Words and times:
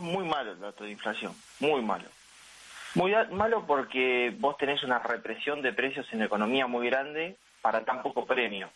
muy 0.00 0.24
malo 0.24 0.52
el 0.52 0.60
dato 0.60 0.84
de 0.84 0.90
inflación, 0.90 1.34
muy 1.60 1.82
malo. 1.82 2.08
Muy 2.94 3.14
malo 3.30 3.64
porque 3.66 4.34
vos 4.38 4.56
tenés 4.56 4.82
una 4.82 4.98
represión 4.98 5.62
de 5.62 5.72
precios 5.72 6.06
en 6.12 6.18
la 6.18 6.24
economía 6.24 6.66
muy 6.66 6.88
grande 6.88 7.36
para 7.62 7.84
tan 7.84 8.02
poco 8.02 8.26
premio. 8.26 8.68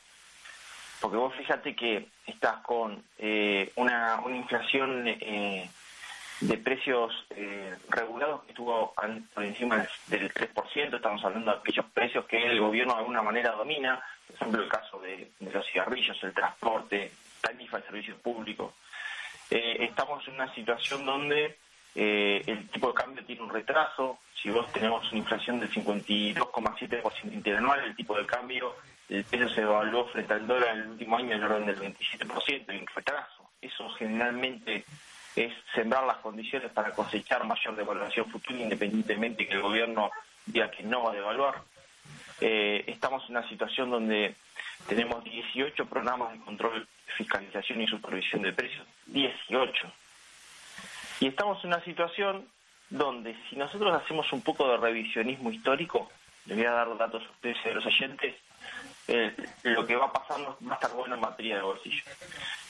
Porque 1.01 1.17
vos 1.17 1.35
fíjate 1.35 1.75
que 1.75 2.07
estás 2.27 2.61
con 2.63 3.03
eh, 3.19 3.73
una, 3.77 4.21
una, 4.25 4.37
inflación 4.37 5.07
eh, 5.07 5.69
de 6.41 6.59
precios 6.59 7.13
eh, 7.31 7.75
regulados 7.89 8.45
que 8.45 8.51
estuvo 8.51 8.95
por 9.35 9.45
encima 9.45 9.87
del 10.07 10.33
3%, 10.33 10.97
estamos 10.97 11.25
hablando 11.25 11.51
de 11.51 11.59
aquellos 11.59 11.87
precios 11.87 12.25
que 12.27 12.47
el 12.47 12.61
gobierno 12.61 12.95
de 12.95 13.01
alguna 13.01 13.23
manera 13.23 13.53
domina, 13.53 14.01
por 14.27 14.37
ejemplo 14.37 14.63
el 14.63 14.69
caso 14.69 15.01
de, 15.01 15.31
de 15.41 15.53
los 15.53 15.67
cigarrillos, 15.67 16.23
el 16.23 16.33
transporte, 16.33 17.11
tarifa 17.41 17.79
de 17.79 17.85
servicios 17.85 18.19
públicos. 18.21 18.73
Estamos 19.51 20.27
en 20.29 20.35
una 20.35 20.53
situación 20.55 21.05
donde 21.05 21.59
el 21.95 22.69
tipo 22.71 22.89
de 22.89 22.95
cambio 22.95 23.25
tiene 23.25 23.43
un 23.43 23.51
retraso, 23.51 24.19
si 24.35 24.51
vos 24.51 24.71
tenemos 24.73 25.11
una 25.11 25.21
inflación 25.21 25.61
del 25.61 25.71
52,7% 25.71 27.33
interanual, 27.33 27.81
el 27.85 27.97
tipo 27.97 28.17
de 28.17 28.27
cambio 28.27 28.75
el 29.09 29.25
peso 29.25 29.49
se 29.51 29.61
evaluó 29.61 30.07
frente 30.07 30.33
al 30.33 30.47
dólar 30.47 30.77
en 30.77 30.83
el 30.83 30.89
último 30.89 31.17
año 31.17 31.33
en 31.33 31.43
el 31.43 31.45
orden 31.45 31.67
del 31.67 31.79
27%, 31.79 32.75
y 32.75 32.79
un 32.79 32.87
retraso. 32.87 33.51
Eso 33.61 33.89
generalmente 33.91 34.85
es 35.37 35.53
sembrar 35.75 36.05
las 36.05 36.19
condiciones 36.19 36.71
para 36.73 36.91
cosechar 36.93 37.45
mayor 37.45 37.77
devaluación 37.77 38.31
futura, 38.31 38.61
independientemente 38.61 39.47
que 39.47 39.55
el 39.55 39.63
gobierno 39.63 40.11
diga 40.47 40.71
que 40.71 40.83
no 40.83 41.03
va 41.03 41.13
a 41.13 41.15
devaluar. 41.15 41.63
Eh, 42.41 42.85
estamos 42.87 43.23
en 43.25 43.37
una 43.37 43.49
situación 43.49 43.91
donde 43.91 44.35
tenemos 44.89 45.23
18 45.25 45.87
programas 45.87 46.33
de 46.33 46.41
control, 46.41 46.87
fiscalización 47.17 47.83
y 47.83 47.87
supervisión 47.87 48.43
de 48.43 48.53
precios. 48.53 48.87
18. 49.07 49.93
Y 51.21 51.29
estamos 51.29 51.63
en 51.65 51.69
una 51.69 51.85
situación 51.85 52.47
donde 52.91 53.37
si 53.49 53.57
nosotros 53.57 53.95
hacemos 53.95 54.33
un 54.33 54.43
poco 54.43 54.69
de 54.69 54.77
revisionismo 54.77 55.51
histórico, 55.51 56.11
les 56.47 56.57
voy 56.57 56.67
a 56.67 56.73
dar 56.73 56.97
datos 56.97 57.23
a 57.23 57.31
ustedes 57.31 57.57
y 57.65 57.69
a 57.69 57.75
los 57.75 57.87
oyentes, 57.87 58.35
eh, 59.09 59.35
lo 59.63 59.87
que 59.87 59.97
va 59.97 60.13
pasando 60.13 60.59
va 60.67 60.73
a 60.73 60.75
estar 60.75 60.93
bueno 60.93 61.15
en 61.15 61.21
materia 61.21 61.57
de 61.57 61.63
bolsillo. 61.63 62.03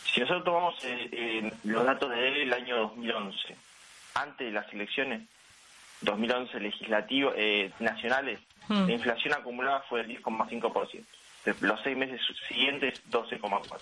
Si 0.05 0.21
nosotros 0.21 0.45
tomamos 0.45 0.75
eh, 0.83 1.53
los 1.65 1.85
datos 1.85 2.11
del 2.11 2.53
año 2.53 2.77
2011, 2.77 3.57
antes 4.15 4.47
de 4.47 4.53
las 4.53 4.73
elecciones 4.73 5.23
2011 6.03 6.61
legislativos 6.61 7.35
eh, 7.37 7.73
nacionales, 7.81 8.41
hmm. 8.69 8.87
la 8.87 8.93
inflación 8.93 9.35
acumulada 9.35 9.81
fue 9.89 10.05
del 10.05 10.23
10,5%. 10.23 11.05
Los 11.61 11.81
seis 11.83 11.97
meses 11.97 12.21
siguientes, 12.49 13.03
12,4%. 13.11 13.81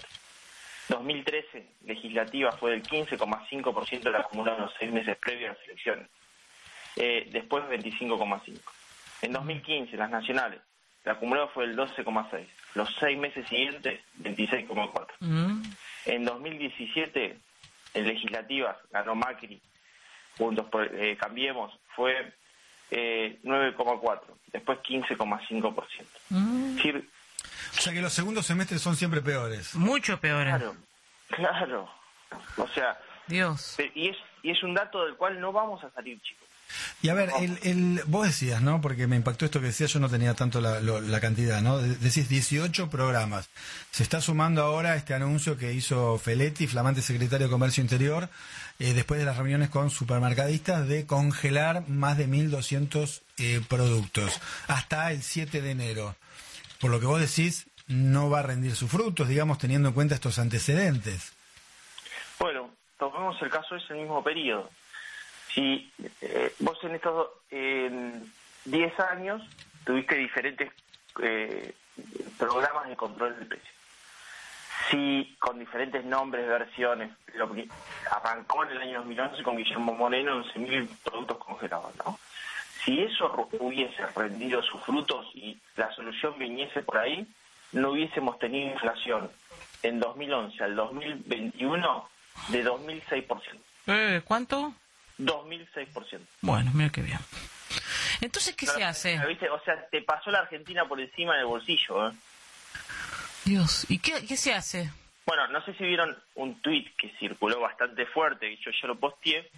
2013, 0.89 1.67
legislativa, 1.85 2.53
fue 2.53 2.73
del 2.73 2.83
15,5% 2.83 4.03
de 4.03 4.11
la 4.11 4.19
acumulada 4.21 4.59
en 4.59 4.65
los 4.65 4.75
seis 4.79 4.93
meses 4.93 5.17
previos 5.17 5.51
a 5.51 5.55
las 5.55 5.65
elecciones. 5.69 6.09
después, 6.97 7.65
25,5%. 7.65 8.61
En 9.23 9.33
2015, 9.33 9.97
las 9.97 10.11
nacionales, 10.11 10.61
el 11.05 11.13
acumulado 11.13 11.49
fue 11.49 11.65
el 11.65 11.77
12,6. 11.77 12.47
Los 12.75 12.95
seis 12.99 13.19
meses 13.19 13.47
siguientes, 13.49 14.01
26,4. 14.21 15.07
Mm. 15.21 15.63
En 16.07 16.25
2017, 16.25 17.39
en 17.95 18.07
legislativas, 18.07 18.77
ganó 18.91 19.15
Macri, 19.15 19.61
juntos 20.39 20.67
por, 20.67 20.85
eh, 20.95 21.17
Cambiemos, 21.17 21.73
fue 21.95 22.33
eh, 22.91 23.39
9,4. 23.43 24.21
Después 24.53 24.79
15,5%. 24.79 26.05
Mm. 26.31 26.79
O 27.77 27.81
sea 27.81 27.93
que 27.93 28.01
los 28.01 28.13
segundos 28.13 28.47
semestres 28.47 28.81
son 28.81 28.97
siempre 28.97 29.21
peores. 29.21 29.75
Mucho 29.75 30.19
peores. 30.21 30.55
Claro, 30.55 30.77
claro. 31.29 31.91
O 32.57 32.69
sea, 32.69 32.99
Dios. 33.27 33.77
Y 33.95 34.09
es, 34.09 34.17
y 34.43 34.51
es 34.51 34.63
un 34.63 34.75
dato 34.75 35.05
del 35.05 35.17
cual 35.17 35.41
no 35.41 35.53
vamos 35.53 35.83
a 35.85 35.91
salir, 35.91 36.21
chicos. 36.21 36.43
Y 37.03 37.09
a 37.09 37.15
ver, 37.15 37.31
el, 37.41 37.59
el, 37.63 38.03
vos 38.07 38.27
decías, 38.27 38.63
¿no? 38.63 38.81
Porque 38.81 39.07
me 39.07 39.17
impactó 39.17 39.45
esto 39.45 39.61
que 39.61 39.67
decías, 39.67 39.93
yo 39.93 40.01
no 40.01 40.09
tenía 40.09 40.35
tanto 40.35 40.61
la, 40.61 40.81
la 40.81 41.21
cantidad, 41.21 41.61
¿no? 41.61 41.79
Decís 41.79 42.29
18 42.29 42.89
programas. 42.89 43.51
Se 43.91 44.03
está 44.03 44.21
sumando 44.21 44.63
ahora 44.63 44.97
este 44.97 45.15
anuncio 45.15 45.59
que 45.59 45.73
hizo 45.73 46.19
Feletti, 46.19 46.67
flamante 46.67 47.03
secretario 47.03 47.49
de 47.49 47.51
Comercio 47.51 47.83
Interior, 47.83 48.29
eh, 48.79 48.95
después 48.95 49.21
de 49.21 49.27
las 49.27 49.37
reuniones 49.37 49.69
con 49.69 49.91
supermercadistas, 49.91 50.89
de 50.89 51.07
congelar 51.07 51.89
más 51.89 52.17
de 52.17 52.29
1.200 52.29 53.21
eh, 53.39 53.61
productos 53.69 54.41
hasta 54.69 55.13
el 55.13 55.23
7 55.23 55.61
de 55.61 55.71
enero. 55.71 56.17
Por 56.83 56.91
lo 56.91 57.01
que 57.01 57.07
vos 57.07 57.21
decís, 57.21 57.69
no 57.87 58.29
va 58.29 58.41
a 58.41 58.43
rendir 58.43 58.75
sus 58.75 58.91
frutos, 58.91 59.29
digamos, 59.29 59.57
teniendo 59.59 59.89
en 59.89 59.95
cuenta 59.95 60.17
estos 60.17 60.39
antecedentes. 60.39 61.33
Bueno, 62.39 62.71
tomemos 62.99 63.41
el 63.41 63.49
caso 63.49 63.77
de 63.77 63.81
ese 63.81 63.95
mismo 63.95 64.23
periodo 64.23 64.69
si 65.55 65.93
eh, 66.21 66.55
vos 66.61 66.79
en 66.83 66.95
estos 66.95 67.29
10 67.51 69.01
años 69.01 69.43
tuviste 69.85 70.17
diferentes 70.17 70.73
eh, 71.23 71.75
programas 72.39 72.89
de 72.89 72.97
control 72.97 73.37
del 73.39 73.47
precio, 73.47 73.71
si 74.91 75.37
con 75.39 75.59
diferentes 75.59 76.05
nombres, 76.05 76.47
versiones, 76.49 77.13
lo 77.35 77.53
que 77.53 77.69
arrancó 78.11 78.65
en 78.65 78.71
el 78.71 78.79
año 78.79 78.99
2011 78.99 79.43
con 79.43 79.57
Guillermo 79.57 79.95
Moreno 79.95 80.43
11.000 80.43 80.89
productos 81.05 81.39
congelados, 81.39 81.95
¿no? 82.05 82.19
Si 82.85 83.01
eso 83.01 83.49
hubiese 83.61 84.07
rendido 84.15 84.63
sus 84.63 84.81
frutos 84.83 85.27
y 85.35 85.57
la 85.77 85.93
solución 85.95 86.35
viniese 86.39 86.83
por 86.83 86.99
ahí, 86.99 87.27
no 87.73 87.93
hubiésemos 87.93 88.39
tenido 88.39 88.73
inflación 88.73 89.31
en 89.83 90.01
2011 90.01 90.65
al 90.65 90.77
2021 90.77 92.09
de 92.49 92.65
2.006%. 92.65 93.59
Eh, 93.87 94.23
¿Cuánto? 94.25 94.75
2006%. 95.19 96.21
Bueno, 96.41 96.71
mira 96.75 96.91
qué 96.91 97.03
bien. 97.03 97.19
Entonces, 98.21 98.55
¿qué 98.55 98.67
se 98.67 98.85
hace? 98.85 99.19
O 99.51 99.61
sea, 99.65 99.87
te 99.91 100.03
pasó 100.03 100.31
la 100.31 100.41
Argentina 100.41 100.85
por 100.87 101.01
encima 101.01 101.37
del 101.37 101.47
bolsillo. 101.47 102.09
¿eh? 102.09 102.13
Dios, 103.45 103.87
¿y 103.89 103.99
qué, 103.99 104.25
qué 104.27 104.37
se 104.37 104.55
hace? 104.55 104.91
Bueno, 105.27 105.47
no 105.49 105.65
sé 105.65 105.75
si 105.75 105.85
vieron 105.85 106.17
un 106.35 106.61
tuit 106.61 106.95
que 106.97 107.11
circuló 107.19 107.61
bastante 107.61 108.07
fuerte, 108.07 108.51
y 108.51 108.57
yo 108.57 108.71
ya 108.71 108.89
lo 108.89 108.99
posteé, 108.99 109.51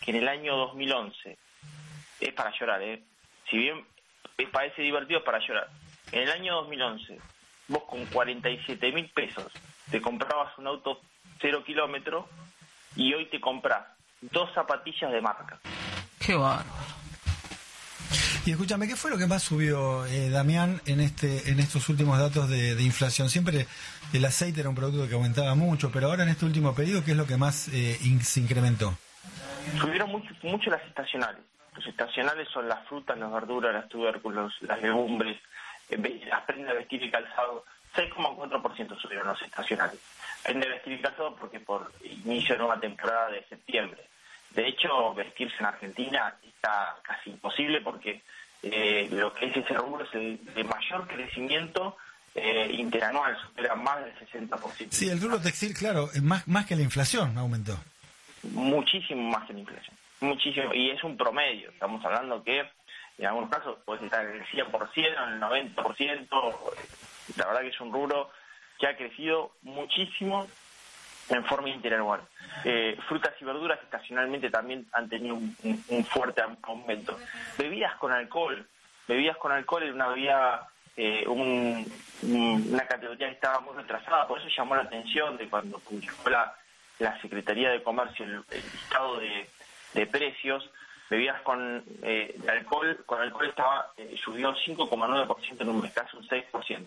que 0.00 0.10
en 0.10 0.18
el 0.18 0.28
año 0.28 0.56
2011, 0.56 1.38
es 2.26 2.34
para 2.34 2.52
llorar, 2.58 2.82
¿eh? 2.82 3.02
Si 3.50 3.56
bien 3.56 3.84
parece 4.50 4.82
divertido, 4.82 5.20
es 5.20 5.24
para 5.24 5.38
llorar. 5.38 5.68
En 6.10 6.22
el 6.22 6.30
año 6.30 6.54
2011, 6.56 7.18
vos 7.68 7.84
con 7.84 8.04
47 8.06 8.92
mil 8.92 9.08
pesos 9.10 9.52
te 9.90 10.00
comprabas 10.00 10.56
un 10.58 10.66
auto 10.66 11.00
cero 11.40 11.62
kilómetro 11.64 12.28
y 12.96 13.12
hoy 13.14 13.26
te 13.26 13.40
compras 13.40 13.84
dos 14.20 14.52
zapatillas 14.54 15.12
de 15.12 15.20
marca. 15.20 15.58
Qué 16.18 16.34
bárbaro. 16.34 16.92
Y 18.44 18.50
escúchame, 18.50 18.88
¿qué 18.88 18.96
fue 18.96 19.10
lo 19.10 19.18
que 19.18 19.26
más 19.26 19.42
subió 19.42 20.04
eh, 20.06 20.28
Damián 20.28 20.80
en 20.86 21.00
este 21.00 21.50
en 21.50 21.60
estos 21.60 21.88
últimos 21.88 22.18
datos 22.18 22.48
de, 22.48 22.80
inflación? 22.82 23.30
Siempre 23.30 23.68
el 24.12 24.24
aceite 24.24 24.60
era 24.60 24.68
un 24.68 24.74
producto 24.74 25.08
que 25.08 25.14
aumentaba 25.14 25.54
mucho, 25.54 25.92
pero 25.92 26.08
ahora 26.08 26.24
en 26.24 26.30
este 26.30 26.44
último 26.44 26.74
periodo, 26.74 27.04
¿qué 27.04 27.12
es 27.12 27.16
lo 27.16 27.26
que 27.26 27.36
más 27.36 27.68
eh, 27.68 27.98
se 28.22 28.40
incrementó? 28.40 28.98
Subieron 29.78 30.10
mucho, 30.10 30.34
mucho 30.42 30.70
las 30.70 30.82
estacionales. 30.82 31.42
Los 31.74 31.86
estacionales 31.86 32.48
son 32.48 32.68
las 32.68 32.86
frutas, 32.86 33.18
las 33.18 33.32
verduras, 33.32 33.72
las 33.72 33.88
tubérculos, 33.88 34.54
las 34.62 34.80
legumbres, 34.82 35.38
las 35.88 36.42
prendas 36.42 36.72
de 36.72 36.78
vestir 36.78 37.02
y 37.02 37.10
calzado. 37.10 37.64
6,4% 37.94 39.00
subieron 39.00 39.26
los 39.28 39.42
estacionales. 39.42 39.98
Prendas 40.42 40.68
de 40.68 40.74
vestir 40.74 40.92
y 40.94 41.02
calzado 41.02 41.36
porque 41.36 41.60
por 41.60 41.92
inicio 42.24 42.54
de 42.54 42.58
nueva 42.58 42.80
temporada 42.80 43.30
de 43.30 43.44
septiembre. 43.44 44.02
De 44.50 44.66
hecho, 44.68 45.14
vestirse 45.14 45.56
en 45.60 45.66
Argentina 45.66 46.34
está 46.44 46.96
casi 47.02 47.30
imposible 47.30 47.80
porque 47.80 48.22
eh, 48.62 49.08
lo 49.10 49.32
que 49.32 49.46
es 49.46 49.56
ese 49.56 49.74
rubro 49.74 50.04
es 50.04 50.14
el 50.14 50.44
de 50.54 50.64
mayor 50.64 51.06
crecimiento 51.08 51.96
eh, 52.34 52.70
interanual, 52.78 53.36
supera 53.40 53.74
más 53.74 54.04
del 54.04 54.14
60%. 54.48 54.88
Sí, 54.90 55.08
el 55.08 55.20
rubro 55.20 55.40
textil, 55.40 55.74
claro, 55.74 56.08
más, 56.22 56.46
más 56.48 56.66
que 56.66 56.76
la 56.76 56.82
inflación 56.82 57.36
aumentó. 57.36 57.78
Muchísimo 58.42 59.30
más 59.30 59.46
que 59.46 59.52
la 59.52 59.60
inflación, 59.60 59.96
muchísimo, 60.22 60.72
y 60.72 60.90
es 60.90 61.02
un 61.04 61.16
promedio, 61.16 61.70
estamos 61.70 62.04
hablando 62.04 62.42
que 62.42 62.64
en 63.18 63.26
algunos 63.26 63.50
casos 63.50 63.78
puede 63.84 64.04
estar 64.04 64.24
en 64.24 64.36
el 64.36 64.46
100%, 64.46 64.72
en 64.96 65.32
el 65.34 65.40
90%, 65.40 66.28
la 67.36 67.46
verdad 67.46 67.60
que 67.60 67.68
es 67.68 67.80
un 67.80 67.92
rubro 67.92 68.30
que 68.78 68.86
ha 68.86 68.96
crecido 68.96 69.52
muchísimo 69.62 70.46
en 71.28 71.44
forma 71.44 71.68
interanual. 71.68 72.20
Eh, 72.64 72.96
frutas 73.08 73.34
y 73.40 73.44
verduras 73.44 73.78
estacionalmente 73.82 74.50
también 74.50 74.86
han 74.92 75.08
tenido 75.08 75.36
un, 75.36 76.04
fuerte 76.04 76.42
aumento. 76.62 77.18
Bebidas 77.56 77.94
con 77.96 78.12
alcohol. 78.12 78.66
Bebidas 79.06 79.36
con 79.36 79.52
alcohol 79.52 79.84
era 79.84 79.94
una 79.94 80.08
bebida, 80.08 80.68
eh, 80.96 81.24
una 81.26 82.86
categoría 82.86 83.28
que 83.28 83.34
estaba 83.34 83.60
muy 83.60 83.74
retrasada, 83.74 84.26
por 84.26 84.38
eso 84.38 84.48
llamó 84.48 84.74
la 84.74 84.82
atención 84.82 85.36
de 85.36 85.48
cuando 85.48 85.78
publicó 85.78 86.30
la, 86.30 86.54
la 86.98 87.20
Secretaría 87.20 87.70
de 87.70 87.82
Comercio 87.82 88.24
el, 88.24 88.44
listado 88.50 89.18
de, 89.18 89.48
precios. 90.10 90.68
Bebidas 91.08 91.42
con 91.42 91.84
eh, 92.02 92.38
alcohol, 92.48 93.02
con 93.04 93.20
alcohol 93.20 93.46
estaba 93.46 93.92
subió 94.24 94.54
5,9% 94.54 95.60
en 95.60 95.68
un 95.68 95.82
mes, 95.82 95.92
casi 95.92 96.16
un 96.16 96.26
6%. 96.26 96.86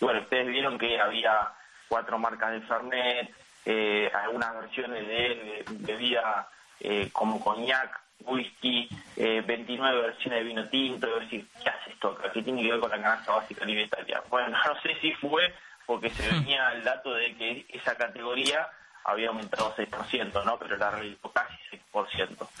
Y 0.00 0.04
bueno, 0.04 0.20
ustedes 0.20 0.46
vieron 0.46 0.78
que 0.78 1.00
había 1.00 1.48
cuatro 1.88 2.18
marcas 2.18 2.52
de 2.52 2.60
Fernet, 2.62 3.34
eh, 3.64 4.10
algunas 4.12 4.54
versiones 4.54 5.06
de, 5.06 5.64
bebida 5.70 6.48
eh, 6.80 7.08
como 7.12 7.40
coñac, 7.40 8.00
whisky, 8.26 8.88
eh, 9.16 9.42
29 9.46 10.02
versiones 10.02 10.40
de 10.40 10.44
vino 10.44 10.68
tinto, 10.68 11.06
y 11.06 11.20
decir, 11.20 11.48
¿qué 11.62 11.70
hace 11.70 11.90
esto? 11.90 12.16
¿Qué 12.32 12.42
tiene 12.42 12.62
que 12.62 12.70
ver 12.72 12.80
con 12.80 12.90
la 12.90 13.00
canasta 13.00 13.32
básica 13.32 13.64
alimentaria? 13.64 14.22
Bueno, 14.28 14.48
no 14.66 14.80
sé 14.80 14.94
si 15.00 15.12
fue 15.14 15.54
porque 15.86 16.10
se 16.10 16.28
venía 16.30 16.72
el 16.72 16.84
dato 16.84 17.14
de 17.14 17.34
que 17.36 17.66
esa 17.68 17.94
categoría 17.96 18.68
había 19.04 19.28
aumentado 19.28 19.74
6%, 19.76 20.44
¿no? 20.44 20.58
Pero 20.58 20.76
la 20.76 20.90
realidad 20.90 21.18
casi 21.32 21.54
6%. 21.54 21.63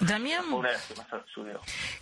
Damián, 0.00 0.44
Fue 0.44 0.58
una 0.58 0.68
de 0.68 0.74
las 0.74 0.84
que 0.84 0.94
más 0.94 1.06
subió. 1.32 1.60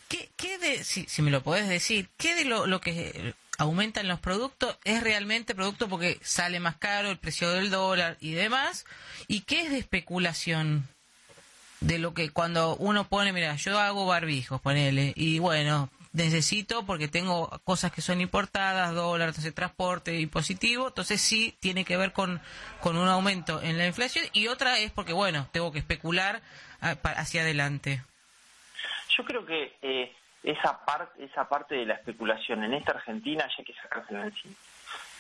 ¿qué, 0.09 0.31
qué 0.37 0.59
de, 0.59 0.85
si, 0.85 1.05
si 1.09 1.23
me 1.23 1.31
lo 1.31 1.43
podés 1.43 1.69
decir, 1.69 2.09
qué 2.17 2.35
de 2.35 2.45
lo, 2.45 2.67
lo 2.67 2.81
que 2.81 3.35
aumenta 3.59 4.01
en 4.01 4.09
los 4.09 4.21
productos 4.21 4.77
es 4.85 5.03
realmente 5.03 5.55
producto 5.55 5.89
porque 5.89 6.19
sale 6.23 6.61
más 6.61 6.77
caro 6.77 7.11
el 7.11 7.19
precio 7.19 7.51
del 7.51 7.71
dólar 7.71 8.17
y 8.21 8.33
demás? 8.33 8.85
¿Y 9.29 9.41
qué 9.41 9.63
es 9.63 9.71
de 9.71 9.79
especulación? 9.79 10.89
De 11.81 11.99
lo 11.99 12.15
que 12.15 12.31
cuando 12.31 12.77
uno 12.77 13.09
pone, 13.09 13.33
mira, 13.33 13.57
yo 13.57 13.77
hago 13.77 14.07
barbijos, 14.07 14.61
ponele, 14.61 15.13
y 15.17 15.41
bueno, 15.41 15.91
necesito 16.13 16.85
porque 16.85 17.09
tengo 17.09 17.49
cosas 17.65 17.91
que 17.93 18.03
son 18.03 18.21
importadas, 18.21 18.95
dólares, 18.95 19.43
de 19.43 19.53
transporte 19.53 20.21
impositivo, 20.21 20.89
entonces 20.89 21.21
sí 21.21 21.57
tiene 21.61 21.85
que 21.85 21.97
ver 21.97 22.13
con, 22.13 22.41
con 22.81 22.97
un 22.97 23.09
aumento 23.09 23.61
en 23.63 23.79
la 23.79 23.87
inflación 23.87 24.25
y 24.33 24.49
otra 24.49 24.79
es 24.79 24.93
porque, 24.93 25.13
bueno, 25.13 25.49
tengo 25.53 25.73
que 25.73 25.79
especular 25.79 26.43
hacia 26.83 27.43
adelante. 27.43 28.03
Yo 29.17 29.25
creo 29.25 29.47
que 29.47 29.77
eh, 29.83 30.13
esa 30.43 30.85
parte 30.85 31.25
esa 31.25 31.49
parte 31.49 31.77
de 31.77 31.87
la 31.87 31.95
especulación 31.95 32.65
en 32.65 32.75
esta 32.75 32.93
Argentina 32.93 33.47
ya 33.47 33.55
hay 33.59 33.65
que 33.65 33.75
sacársela 33.75 34.25
encima. 34.25 34.55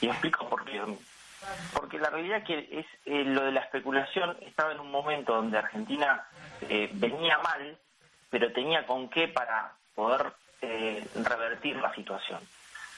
Y 0.00 0.06
explico 0.08 0.48
por 0.48 0.64
qué. 0.64 0.80
Porque 1.72 1.98
la 1.98 2.10
realidad 2.10 2.38
es 2.38 2.44
que 2.44 2.80
es 2.80 2.86
eh, 3.06 3.24
lo 3.24 3.42
de 3.44 3.52
la 3.52 3.60
especulación 3.60 4.36
estaba 4.42 4.72
en 4.72 4.80
un 4.80 4.90
momento 4.90 5.34
donde 5.34 5.58
Argentina 5.58 6.24
eh, 6.68 6.90
venía 6.92 7.38
mal, 7.38 7.78
pero 8.30 8.52
tenía 8.52 8.86
con 8.86 9.08
qué 9.08 9.28
para 9.28 9.72
poder 9.94 10.32
eh, 10.60 11.04
revertir 11.24 11.76
la 11.76 11.94
situación. 11.94 12.40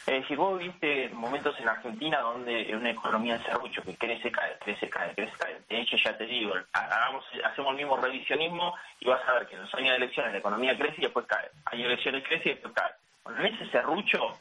Es 0.06 0.20
decir, 0.20 0.36
vos 0.36 0.58
viste 0.58 1.08
momentos 1.14 1.58
en 1.58 1.66
Argentina 1.66 2.20
donde 2.20 2.76
una 2.76 2.90
economía 2.90 3.36
en 3.36 3.44
serrucho 3.44 3.82
que 3.82 3.96
crece, 3.96 4.30
cae, 4.30 4.58
crece, 4.58 4.90
cae, 4.90 5.14
crece, 5.14 5.32
cae. 5.38 5.58
De 5.66 5.80
hecho, 5.80 5.96
ya 5.96 6.14
te 6.16 6.26
digo, 6.26 6.52
hagamos, 6.74 7.24
hacemos 7.42 7.70
el 7.70 7.76
mismo 7.78 7.96
revisionismo 7.96 8.74
y 9.00 9.06
vas 9.06 9.26
a 9.26 9.32
ver 9.32 9.46
que 9.46 9.54
en 9.54 9.62
los 9.62 9.74
años 9.74 9.90
de 9.90 9.96
elecciones 9.96 10.32
la 10.32 10.38
economía 10.38 10.76
crece 10.76 10.96
y 10.98 11.04
después 11.04 11.24
cae. 11.26 11.48
Hay 11.64 11.82
elecciones 11.82 12.22
crece 12.28 12.50
y 12.50 12.52
después 12.52 12.74
cae. 12.74 12.92
Bueno, 13.24 13.40
en 13.40 13.54
ese 13.54 13.70
serrucho, 13.70 14.38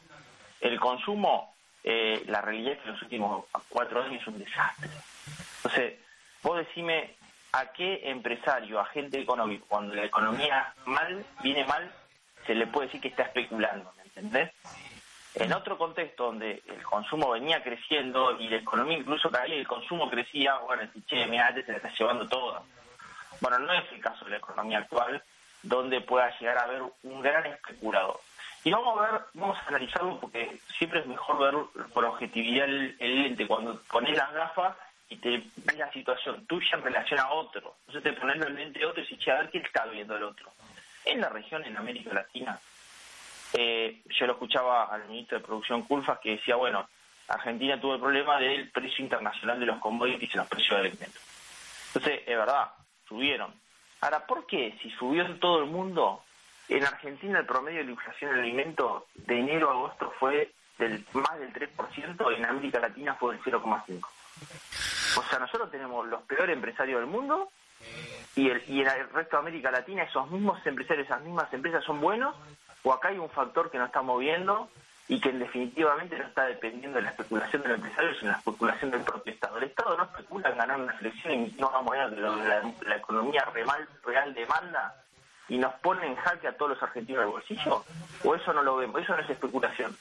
el 0.60 0.78
consumo, 0.78 1.54
eh, 1.82 2.22
la 2.26 2.42
realidad 2.42 2.74
es 2.74 2.80
que 2.80 2.90
los 2.90 3.02
últimos 3.02 3.46
cuatro 3.70 4.02
años 4.02 4.20
es 4.20 4.26
un 4.28 4.38
desastre. 4.38 4.90
Entonces, 5.56 5.94
vos 6.42 6.58
decime 6.58 7.14
a 7.52 7.72
qué 7.72 8.10
empresario, 8.10 8.80
agente 8.80 9.18
económico, 9.18 9.64
cuando 9.66 9.94
la 9.94 10.04
economía 10.04 10.74
mal, 10.84 11.24
viene 11.42 11.64
mal, 11.64 11.90
se 12.46 12.54
le 12.54 12.66
puede 12.66 12.88
decir 12.88 13.00
que 13.00 13.08
está 13.08 13.22
especulando, 13.22 13.90
¿me 13.96 14.02
entendés? 14.02 14.50
En 15.34 15.52
otro 15.52 15.76
contexto 15.76 16.26
donde 16.26 16.62
el 16.66 16.82
consumo 16.82 17.32
venía 17.32 17.62
creciendo 17.62 18.38
y 18.38 18.48
la 18.48 18.58
economía 18.58 18.98
incluso 18.98 19.30
caía 19.30 19.56
y 19.56 19.60
el 19.60 19.66
consumo 19.66 20.08
crecía, 20.08 20.54
bueno, 20.58 20.82
decís, 20.82 21.04
che, 21.06 21.26
mira, 21.26 21.48
este 21.48 21.64
se 21.64 21.72
la 21.72 21.78
está 21.78 21.92
llevando 21.92 22.28
toda. 22.28 22.62
Bueno, 23.40 23.58
no 23.58 23.72
es 23.72 23.84
el 23.92 24.00
caso 24.00 24.24
de 24.24 24.32
la 24.32 24.36
economía 24.36 24.78
actual, 24.78 25.22
donde 25.62 26.00
pueda 26.02 26.36
llegar 26.38 26.58
a 26.58 26.62
haber 26.62 26.82
un 27.02 27.20
gran 27.20 27.44
especulador. 27.46 28.20
Y 28.62 28.70
vamos 28.70 28.96
a 28.96 29.10
ver, 29.10 29.20
vamos 29.34 29.58
a 29.58 29.68
analizarlo 29.68 30.20
porque 30.20 30.58
siempre 30.78 31.00
es 31.00 31.06
mejor 31.06 31.38
ver 31.38 31.88
por 31.92 32.04
objetividad 32.04 32.66
el, 32.66 32.96
el 33.00 33.22
lente. 33.22 33.46
Cuando 33.46 33.80
pones 33.90 34.16
las 34.16 34.32
gafas 34.32 34.76
y 35.08 35.16
te 35.16 35.42
ves 35.56 35.76
la 35.76 35.90
situación 35.92 36.46
tuya 36.46 36.70
en 36.74 36.82
relación 36.82 37.18
a 37.18 37.32
otro. 37.32 37.74
Entonces 37.88 38.14
te 38.14 38.20
pones 38.20 38.40
el 38.40 38.54
lente 38.54 38.78
de 38.78 38.86
otro 38.86 39.02
y 39.02 39.04
dices, 39.04 39.18
che, 39.18 39.32
a 39.32 39.38
ver 39.38 39.50
qué 39.50 39.58
está 39.58 39.84
viendo 39.86 40.16
el 40.16 40.22
otro. 40.22 40.50
En 41.04 41.20
la 41.20 41.28
región, 41.28 41.64
en 41.64 41.76
América 41.76 42.14
Latina, 42.14 42.58
eh, 43.56 44.02
yo 44.06 44.26
lo 44.26 44.32
escuchaba 44.32 44.92
al 44.92 45.06
ministro 45.08 45.38
de 45.38 45.44
Producción 45.44 45.82
Culfas 45.82 46.18
que 46.18 46.32
decía, 46.32 46.56
bueno, 46.56 46.88
Argentina 47.28 47.80
tuvo 47.80 47.94
el 47.94 48.00
problema 48.00 48.38
del 48.38 48.68
precio 48.70 49.04
internacional 49.04 49.60
de 49.60 49.66
los 49.66 49.78
commodities 49.78 50.34
y 50.34 50.36
los 50.36 50.48
precios 50.48 50.70
de 50.70 50.88
alimentos. 50.88 51.22
Entonces, 51.94 52.22
es 52.26 52.36
verdad, 52.36 52.72
subieron. 53.08 53.54
Ahora, 54.00 54.26
¿por 54.26 54.44
qué? 54.46 54.76
Si 54.82 54.90
subió 54.90 55.24
en 55.24 55.38
todo 55.38 55.60
el 55.60 55.66
mundo, 55.66 56.24
en 56.68 56.84
Argentina 56.84 57.38
el 57.38 57.46
promedio 57.46 57.78
de 57.78 57.84
la 57.84 57.90
inflación 57.92 58.32
en 58.32 58.40
alimentos 58.40 59.04
de 59.14 59.38
enero 59.38 59.70
a 59.70 59.74
agosto 59.74 60.12
fue 60.18 60.52
del 60.78 61.04
más 61.12 61.38
del 61.38 61.52
3% 61.52 62.32
y 62.32 62.34
en 62.34 62.44
América 62.46 62.80
Latina 62.80 63.14
fue 63.14 63.36
del 63.36 63.44
0,5%. 63.44 64.04
O 65.16 65.22
sea, 65.30 65.38
nosotros 65.38 65.70
tenemos 65.70 66.08
los 66.08 66.22
peores 66.22 66.56
empresarios 66.56 67.00
del 67.00 67.08
mundo 67.08 67.50
y, 68.34 68.50
el, 68.50 68.62
y 68.66 68.80
en 68.80 68.88
el 68.88 69.08
resto 69.10 69.36
de 69.36 69.42
América 69.42 69.70
Latina 69.70 70.02
esos 70.02 70.28
mismos 70.28 70.58
empresarios, 70.66 71.06
esas 71.06 71.22
mismas 71.22 71.52
empresas 71.52 71.84
son 71.84 72.00
buenos 72.00 72.34
o 72.84 72.92
acá 72.92 73.08
hay 73.08 73.18
un 73.18 73.28
factor 73.30 73.70
que 73.70 73.78
no 73.78 73.86
está 73.86 74.00
moviendo 74.02 74.68
y 75.08 75.20
que 75.20 75.32
definitivamente 75.32 76.16
no 76.18 76.24
está 76.24 76.44
dependiendo 76.44 76.96
de 76.96 77.02
la 77.02 77.10
especulación 77.10 77.62
del 77.62 77.72
empresario, 77.72 78.10
sino 78.14 78.22
de 78.26 78.32
la 78.32 78.38
especulación 78.38 78.90
del 78.90 79.00
propio 79.02 79.32
Estado. 79.34 79.58
El 79.58 79.64
Estado 79.64 79.96
no 79.96 80.04
especula 80.04 80.48
en 80.50 80.56
ganar 80.58 80.80
una 80.80 80.96
elección 80.98 81.32
y 81.34 81.54
no 81.58 81.70
vamos 81.70 81.94
a 81.96 82.06
ver 82.06 82.14
que 82.14 82.20
lo- 82.20 82.36
la, 82.36 82.96
economía 82.96 83.44
real, 83.52 83.88
real 84.06 84.32
demanda 84.32 84.94
y 85.48 85.58
nos 85.58 85.74
pone 85.74 86.06
en 86.06 86.16
jaque 86.16 86.48
a 86.48 86.56
todos 86.56 86.70
los 86.70 86.82
argentinos 86.82 87.20
del 87.24 87.32
bolsillo, 87.32 87.84
o 88.22 88.34
eso 88.34 88.52
no 88.54 88.62
lo 88.62 88.76
vemos, 88.76 89.02
eso 89.02 89.14
no 89.14 89.20
es 89.22 89.28
especulación. 89.28 89.92